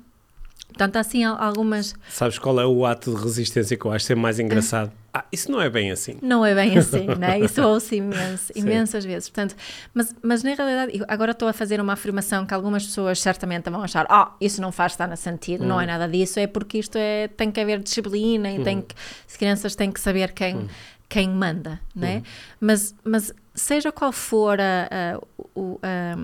[0.74, 1.94] Portanto, há assim algumas.
[2.10, 4.90] Sabes qual é o ato de resistência que eu acho ser mais engraçado?
[5.12, 6.16] Ah, ah isso não é bem assim.
[6.20, 7.38] Não é bem assim, né?
[7.38, 9.28] Isso ouço imenso, imensas vezes.
[9.28, 9.54] Portanto,
[9.94, 13.84] mas, mas na realidade, agora estou a fazer uma afirmação que algumas pessoas certamente vão
[13.84, 15.68] achar: oh, isso não faz estar no sentido, hum.
[15.68, 15.86] não é hum.
[15.86, 17.28] nada disso, é porque isto é.
[17.28, 18.64] tem que haver disciplina e hum.
[18.64, 18.96] tem que.
[19.28, 20.56] As crianças têm que saber quem.
[20.56, 20.68] Hum.
[21.06, 22.16] Quem manda, né?
[22.16, 22.22] Hum.
[22.58, 26.16] Mas, mas seja qual for a, a,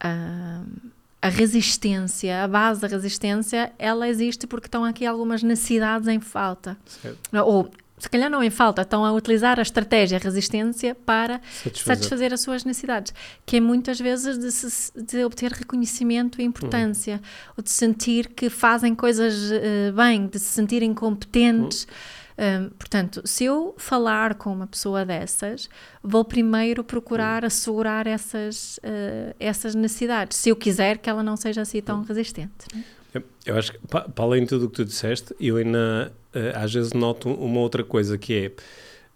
[0.00, 0.60] a, a
[1.24, 6.76] a resistência, a base da resistência, ela existe porque estão aqui algumas necessidades em falta.
[6.84, 7.18] Certo.
[7.46, 11.96] Ou, se calhar não em falta, estão a utilizar a estratégia a resistência para satisfazer.
[11.96, 13.14] satisfazer as suas necessidades,
[13.46, 17.52] que é muitas vezes de, se, de obter reconhecimento e importância, hum.
[17.58, 21.86] ou de sentir que fazem coisas uh, bem, de se sentirem competentes.
[21.88, 25.68] Hum um, portanto, se eu falar com uma pessoa dessas,
[26.02, 31.62] vou primeiro procurar assegurar essas, uh, essas necessidades, se eu quiser que ela não seja
[31.62, 32.66] assim tão resistente.
[33.12, 36.12] Eu, eu acho que, para além de tudo o que tu disseste, eu ainda
[36.54, 38.52] às vezes noto uma outra coisa que é,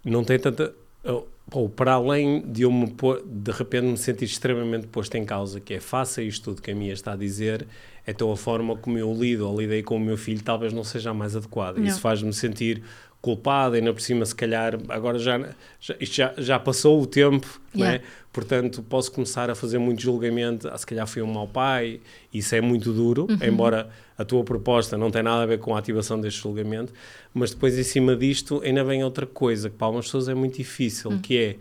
[0.05, 0.75] não tem tanta...
[1.05, 5.25] Uh, Pô, para além de eu me pôr, de repente me sentir extremamente posto em
[5.25, 7.67] causa, que é faça isto tudo que a minha está a dizer,
[8.07, 11.09] então a forma como eu lido ou lidei com o meu filho talvez não seja
[11.09, 11.81] a mais adequada.
[11.81, 11.87] Não.
[11.87, 12.83] Isso faz-me sentir
[13.21, 15.39] culpada, ainda por cima, se calhar, agora já,
[15.81, 17.99] já, isto já, já passou o tempo, Yeah.
[17.99, 18.05] né?
[18.33, 22.01] portanto posso começar a fazer muito julgamento, ah, se calhar fui um mau pai,
[22.33, 23.39] isso é muito duro, Uhum.
[23.47, 26.93] embora a tua proposta não tem nada a ver com a ativação deste julgamento,
[27.35, 30.57] mas depois em cima disto ainda vem outra coisa, que para algumas pessoas é muito
[30.57, 31.19] difícil, Hum.
[31.21, 31.57] que é,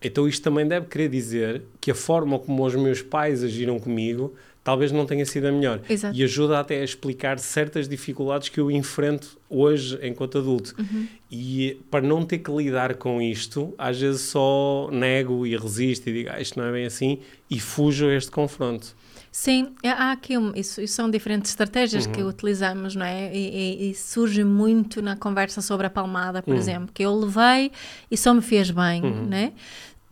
[0.00, 4.34] então isto também deve querer dizer que a forma como os meus pais agiram comigo
[4.64, 5.80] talvez não tenha sido a melhor.
[5.88, 6.16] Exato.
[6.16, 10.74] E ajuda até a explicar certas dificuldades que eu enfrento hoje enquanto adulto.
[10.78, 11.06] Uhum.
[11.30, 16.12] E para não ter que lidar com isto, às vezes só nego e resisto e
[16.12, 17.18] digo, ah, isto não é bem assim,
[17.50, 18.94] e fujo a este confronto.
[19.34, 23.34] Sim, há aqui um, isso, isso são diferentes estratégias que utilizamos, não é?
[23.34, 23.38] E,
[23.86, 27.72] e- e surge muito na conversa sobre a palmada, por exemplo, que eu levei
[28.10, 29.52] e só me fez bem, não é?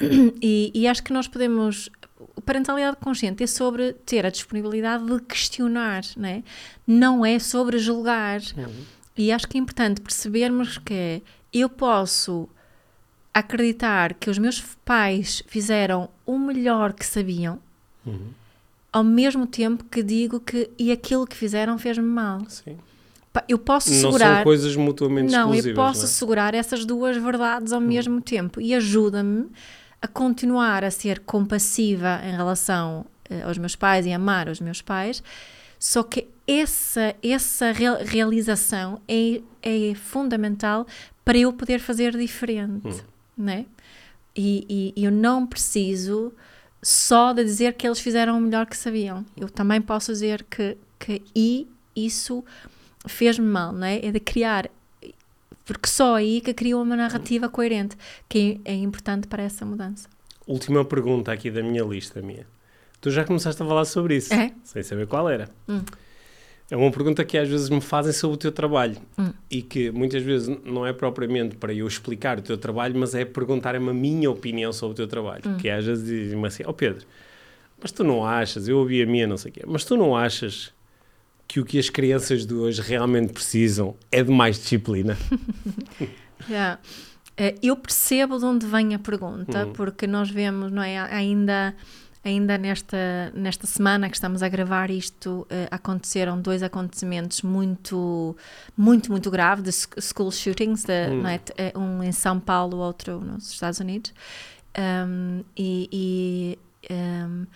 [0.42, 1.90] E, e acho que nós podemos.
[2.44, 6.42] Parentalidade consciente é sobre ter a disponibilidade de questionar, não é?
[6.86, 8.40] Não é sobre julgar.
[9.16, 12.48] E acho que é importante percebermos que eu posso
[13.32, 17.58] acreditar que os meus pais fizeram o melhor que sabiam,
[18.92, 22.40] ao mesmo tempo que digo que e aquilo que fizeram fez-me mal.
[22.48, 22.76] Sim.
[23.48, 24.36] Eu posso Não segurar.
[24.36, 25.66] são coisas mutuamente Não, exclusivas.
[25.68, 26.08] eu posso não é?
[26.08, 29.46] segurar essas duas verdades ao mesmo tempo e ajuda-me
[30.02, 34.80] a continuar a ser compassiva em relação eh, aos meus pais e amar os meus
[34.80, 35.22] pais.
[35.78, 40.86] Só que essa, essa real- realização é, é fundamental
[41.24, 43.04] para eu poder fazer diferente,
[43.36, 43.66] né?
[44.36, 46.32] E, e eu não preciso
[46.82, 49.24] só de dizer que eles fizeram o melhor que sabiam.
[49.36, 52.44] Eu também posso dizer que, que e isso
[53.06, 54.04] fez-me mal, não é?
[54.04, 54.70] É de criar,
[55.72, 57.96] porque só aí que cria uma narrativa coerente,
[58.28, 60.08] que é importante para essa mudança.
[60.46, 62.46] Última pergunta aqui da minha lista, minha.
[63.00, 64.52] Tu já começaste a falar sobre isso, É?
[64.64, 65.48] sem saber qual era.
[65.68, 65.82] Hum.
[66.70, 69.32] É uma pergunta que às vezes me fazem sobre o teu trabalho Hum.
[69.50, 73.24] e que muitas vezes não é propriamente para eu explicar o teu trabalho, mas é
[73.24, 75.42] perguntarem-me a minha opinião sobre o teu trabalho.
[75.46, 75.56] Hum.
[75.56, 77.04] Que às vezes dizem-me assim: Ó Pedro,
[77.82, 80.16] mas tu não achas, eu ouvi a minha, não sei o quê, mas tu não
[80.16, 80.72] achas
[81.50, 85.16] que o que as crianças de hoje realmente precisam é de mais disciplina?
[86.48, 86.80] Yeah.
[87.62, 90.98] Eu percebo de onde vem a pergunta, porque nós vemos, não é?
[90.98, 91.74] Ainda,
[92.24, 92.96] ainda nesta,
[93.34, 98.34] nesta semana que estamos a gravar isto, eh, aconteceram dois acontecimentos muito,
[98.76, 101.40] muito, muito graves de sc- school shootings, de, não é?
[101.58, 104.12] Eh, um em São Paulo, outro nos Estados Unidos.
[104.78, 107.46] Um, e, e, um,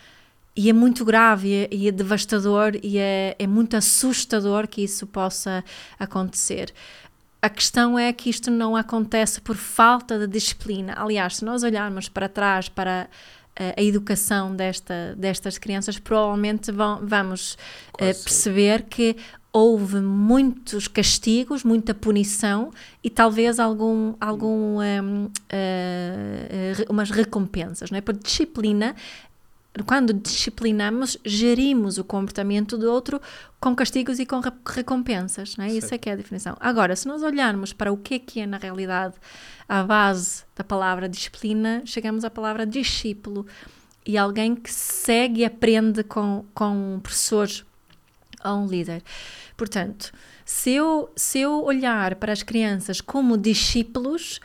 [0.57, 4.83] e é muito grave e é, e é devastador e é, é muito assustador que
[4.83, 5.64] isso possa
[5.99, 6.73] acontecer.
[7.43, 10.95] A questão é que isto não acontece por falta de disciplina.
[10.97, 13.09] Aliás, se nós olharmos para trás para
[13.57, 17.59] eh, a educação desta, destas crianças, provavelmente vão, vamos
[17.99, 19.17] eh, perceber que
[19.55, 22.73] houve muitos castigos, muita punição
[23.05, 28.01] e talvez algum, algum ehm, eh, eh, umas recompensas, não é?
[28.01, 28.97] Por disciplina
[29.83, 33.21] quando disciplinamos, gerimos o comportamento do outro
[33.59, 35.69] com castigos e com re- recompensas, não é?
[35.73, 36.57] Isso é que é a definição.
[36.61, 39.15] Agora, se nós olharmos para o que é que é na realidade
[39.69, 43.47] a base da palavra disciplina, chegamos à palavra discípulo
[44.07, 47.65] e alguém que segue e aprende com, com professores
[48.45, 49.03] ou um líder.
[49.57, 50.13] Portanto,
[50.45, 54.41] se eu, se eu olhar para as crianças como discípulos,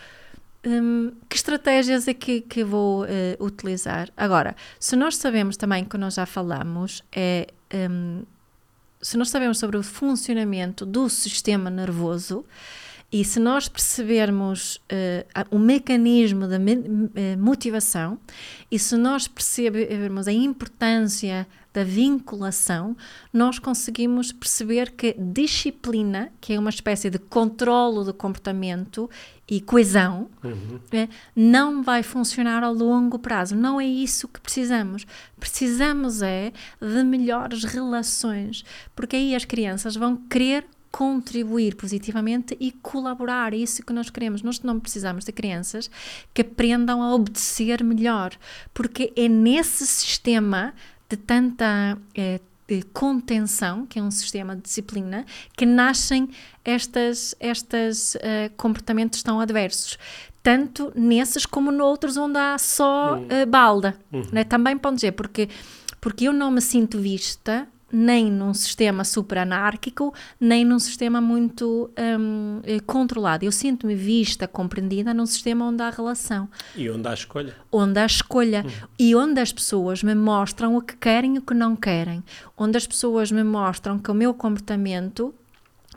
[0.65, 4.09] hum, que estratégias é que, que vou eh, utilizar?
[4.15, 8.23] Agora, se nós sabemos também, que nós já falamos, é, hum,
[9.01, 12.45] se nós sabemos sobre o funcionamento do sistema nervoso
[13.11, 14.79] e se nós percebermos
[15.33, 18.19] a- o mecanismo da me- eh, motivação
[18.71, 22.95] e se nós percebermos a importância da vinculação,
[23.31, 29.09] nós conseguimos perceber que disciplina, que é uma espécie de controlo do comportamento
[29.47, 30.29] e coesão,
[30.91, 33.55] é, não vai funcionar a longo prazo.
[33.55, 35.05] Não é isso que precisamos.
[35.39, 38.63] Precisamos é de melhores relações,
[38.95, 43.53] porque aí as crianças vão querer contribuir positivamente e colaborar.
[43.53, 44.41] É isso que nós queremos.
[44.41, 45.89] Nós não precisamos de crianças
[46.33, 48.31] que aprendam a obedecer melhor,
[48.73, 50.73] porque é nesse sistema
[51.09, 55.25] de tanta eh, de contenção, que é um sistema de disciplina,
[55.57, 56.29] que nascem
[56.63, 59.97] estas, estas eh, comportamentos tão adversos.
[60.43, 63.97] Tanto nesses como noutros onde há só eh, balda.
[64.31, 64.43] né?
[64.43, 65.49] Também pode dizer, porque,
[65.99, 71.89] porque eu não me sinto vista nem num sistema super anárquico, nem num sistema muito
[72.19, 73.45] um, eh, controlado.
[73.45, 76.47] Eu sinto-me vista, compreendida num sistema onde há relação.
[76.75, 77.55] E onde há escolha.
[77.71, 78.63] Onde há escolha.
[78.65, 78.87] Uhum.
[78.97, 82.23] E onde as pessoas me mostram o que querem e o que não querem.
[82.57, 85.33] Onde as pessoas me mostram que o meu comportamento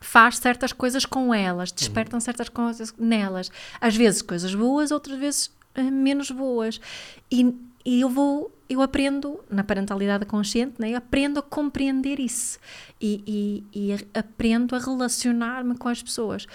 [0.01, 2.21] faz certas coisas com elas, despertam uhum.
[2.21, 3.51] certas coisas nelas.
[3.81, 5.47] Às vezes coisas boas, outras vezes
[5.79, 6.81] uh, menos boas.
[7.31, 10.91] E, e eu vou eu aprendo na parentalidade consciente, né?
[10.91, 12.59] eu aprendo a compreender isso
[13.01, 16.47] e, e, e aprendo a relacionar-me com as pessoas.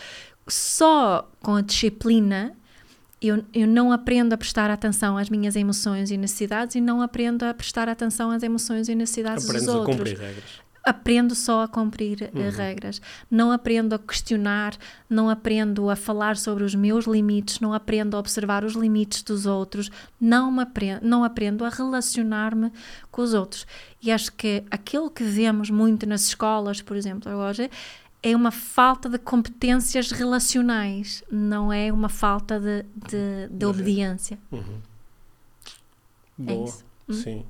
[0.48, 2.56] Só com a disciplina
[3.22, 7.44] eu, eu não aprendo a prestar atenção às minhas emoções e necessidades e não aprendo
[7.44, 9.96] a prestar atenção às emoções e necessidades Aprendes dos outros.
[9.96, 12.50] A cumprir regras aprendo só a cumprir eh, uhum.
[12.50, 14.78] regras, não aprendo a questionar,
[15.10, 19.46] não aprendo a falar sobre os meus limites, não aprendo a observar os limites dos
[19.46, 22.72] outros, não, aprendo, não aprendo a relacionar-me
[23.12, 23.68] com os outros.
[24.02, 27.70] E acho que aquilo que vemos muito nas escolas, por exemplo, hoje,
[28.24, 34.40] é uma falta de competências relacionais, não é uma falta de, de, de obediência.
[34.52, 34.82] Uhum.
[36.40, 36.74] É Boa,
[37.10, 37.46] é sim.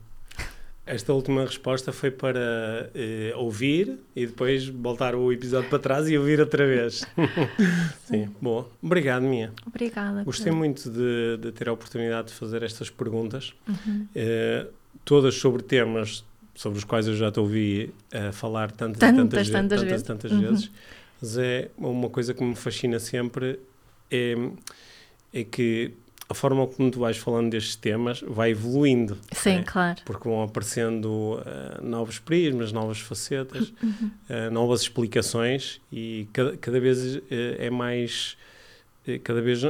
[0.88, 6.18] Esta última resposta foi para uh, ouvir e depois voltar o episódio para trás e
[6.18, 7.06] ouvir outra vez.
[8.06, 8.70] Sim, boa.
[8.82, 9.52] Obrigado, Mia.
[9.66, 10.24] Obrigada.
[10.24, 14.08] Gostei muito de, de, ter a oportunidade de fazer estas perguntas, uhum.
[14.16, 14.72] uh,
[15.04, 16.24] todas sobre temas
[16.56, 20.32] sobre os quais eu já te ouvi uh, falar tantas, tantas, tantas, tantas, tantas, tantas
[20.32, 20.42] uhum.
[20.42, 20.72] vezes.
[21.22, 23.60] Mas é uma coisa que me fascina sempre
[24.10, 24.36] é,
[25.34, 25.92] é que
[26.30, 29.18] a forma como tu vais falando destes temas vai evoluindo.
[29.32, 30.02] Sim, claro.
[30.04, 34.12] Porque vão aparecendo uh, novos prismas, novas facetas, uhum.
[34.30, 37.22] uh, novas explicações e cada, cada vez uh,
[37.58, 38.38] é mais.
[39.24, 39.62] Cada vez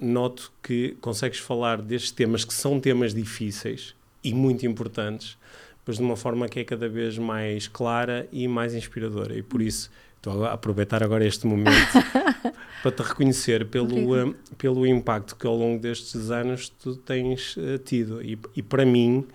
[0.00, 3.94] noto que consegues falar destes temas que são temas difíceis
[4.24, 5.38] e muito importantes,
[5.86, 9.38] mas de uma forma que é cada vez mais clara e mais inspiradora.
[9.38, 11.70] E por isso estou a aproveitar agora este momento
[12.82, 17.78] para te reconhecer pelo, uh, pelo impacto que ao longo destes anos tu tens uh,
[17.78, 18.22] tido.
[18.22, 19.26] E, e, para mim,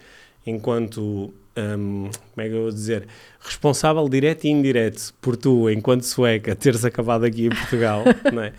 [0.46, 3.08] enquanto, um, como é que eu vou dizer,
[3.40, 8.04] responsável direto e indireto por tu, enquanto sueca, teres acabado aqui em Portugal,
[8.44, 8.54] é?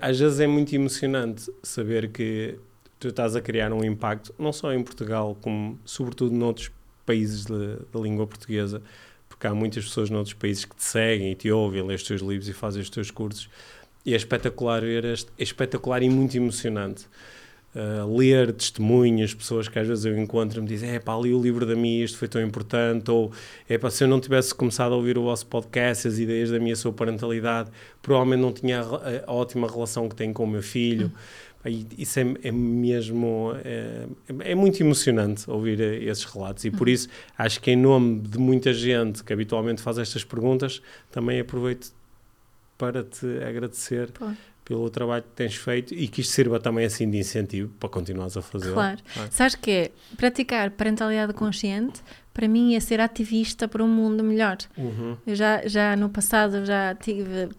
[0.00, 2.58] às vezes é muito emocionante saber que
[2.98, 6.70] tu estás a criar um impacto, não só em Portugal, como sobretudo noutros
[7.04, 8.82] países da língua portuguesa,
[9.40, 12.20] porque há muitas pessoas noutros países que te seguem e te ouvem, lês os teus
[12.20, 13.48] livros e fazem os teus cursos
[14.04, 17.06] e é espetacular ver, é espetacular e muito emocionante.
[17.72, 21.40] Uh, ler testemunhas, pessoas que às vezes eu encontro me dizem, é pá, li o
[21.40, 23.32] livro da minha, isto foi tão importante, ou
[23.66, 26.58] é pá, se eu não tivesse começado a ouvir o vosso podcast, as ideias da
[26.58, 27.70] minha sua parentalidade,
[28.02, 31.06] provavelmente não tinha a, a ótima relação que tenho com o meu filho.
[31.06, 31.49] Hum.
[31.68, 34.06] Isso é, é mesmo, é,
[34.38, 36.90] é, muito emocionante ouvir esses relatos e por hum.
[36.90, 40.80] isso acho que em nome de muita gente que habitualmente faz estas perguntas,
[41.10, 41.92] também aproveito
[42.78, 44.30] para te agradecer Pô.
[44.64, 48.38] pelo trabalho que tens feito e que isto sirva também assim de incentivo para continuares
[48.38, 48.72] a fazer.
[48.72, 48.98] Claro.
[49.18, 49.30] É?
[49.30, 52.00] Sabes que é, praticar parentalidade consciente
[52.32, 54.56] para mim é ser ativista para um mundo melhor.
[54.78, 55.14] Uhum.
[55.26, 57.50] Eu já, já no passado já tive,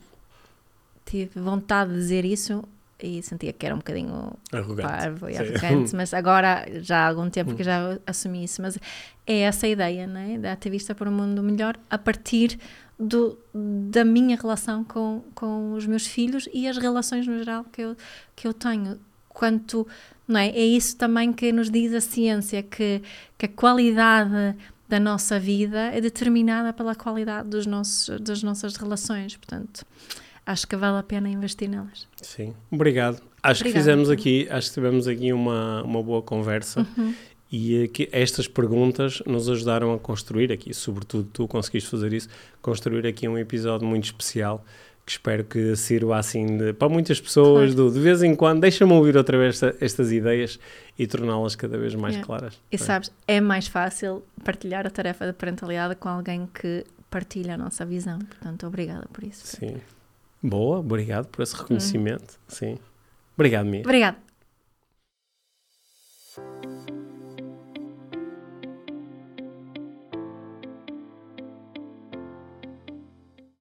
[1.06, 2.64] tive vontade de dizer isso
[3.04, 4.82] e sentia que era um bocadinho arrogante.
[4.82, 5.40] parvo e Sim.
[5.40, 8.62] arrogante, mas agora já há algum tempo que já assumi isso.
[8.62, 8.78] Mas
[9.26, 10.38] é essa a ideia, né?
[10.38, 12.60] Da ativista para um mundo melhor a partir
[13.00, 13.38] do,
[13.90, 17.96] da minha relação com, com os meus filhos e as relações no geral que eu,
[18.36, 19.00] que eu tenho.
[19.30, 19.88] Quanto,
[20.28, 20.50] não é?
[20.50, 23.02] É isso também que nos diz a ciência, que,
[23.38, 24.56] que a qualidade
[24.88, 29.38] da nossa vida é determinada pela qualidade dos nossos, das nossas relações.
[29.38, 29.86] Portanto,
[30.46, 32.08] acho que vale a pena investir nelas.
[32.22, 33.22] Sim, obrigado.
[33.44, 33.64] Acho Obrigada.
[33.64, 36.86] que fizemos aqui, acho que tivemos aqui uma, uma boa conversa.
[36.98, 37.14] Uhum.
[37.52, 42.30] E que estas perguntas nos ajudaram a construir aqui, sobretudo tu conseguiste fazer isso,
[42.62, 44.64] construir aqui um episódio muito especial
[45.06, 47.90] que espero que sirva assim de, para muitas pessoas, claro.
[47.90, 50.60] do, de vez em quando, deixa-me ouvir outra vez esta, estas ideias
[50.98, 52.26] e torná-las cada vez mais yeah.
[52.26, 52.62] claras.
[52.72, 52.78] E é.
[52.78, 57.86] sabes, é mais fácil partilhar a tarefa da parentalidade com alguém que partilha a nossa
[57.86, 58.20] visão.
[58.20, 59.58] Portanto, obrigada por isso.
[59.58, 59.76] Sim.
[60.42, 61.60] Boa, obrigado por esse hum.
[61.60, 62.34] reconhecimento.
[62.34, 62.46] Hum.
[62.48, 62.80] Sim.
[63.36, 63.82] Obrigado, Mia.
[63.82, 64.18] Obrigado.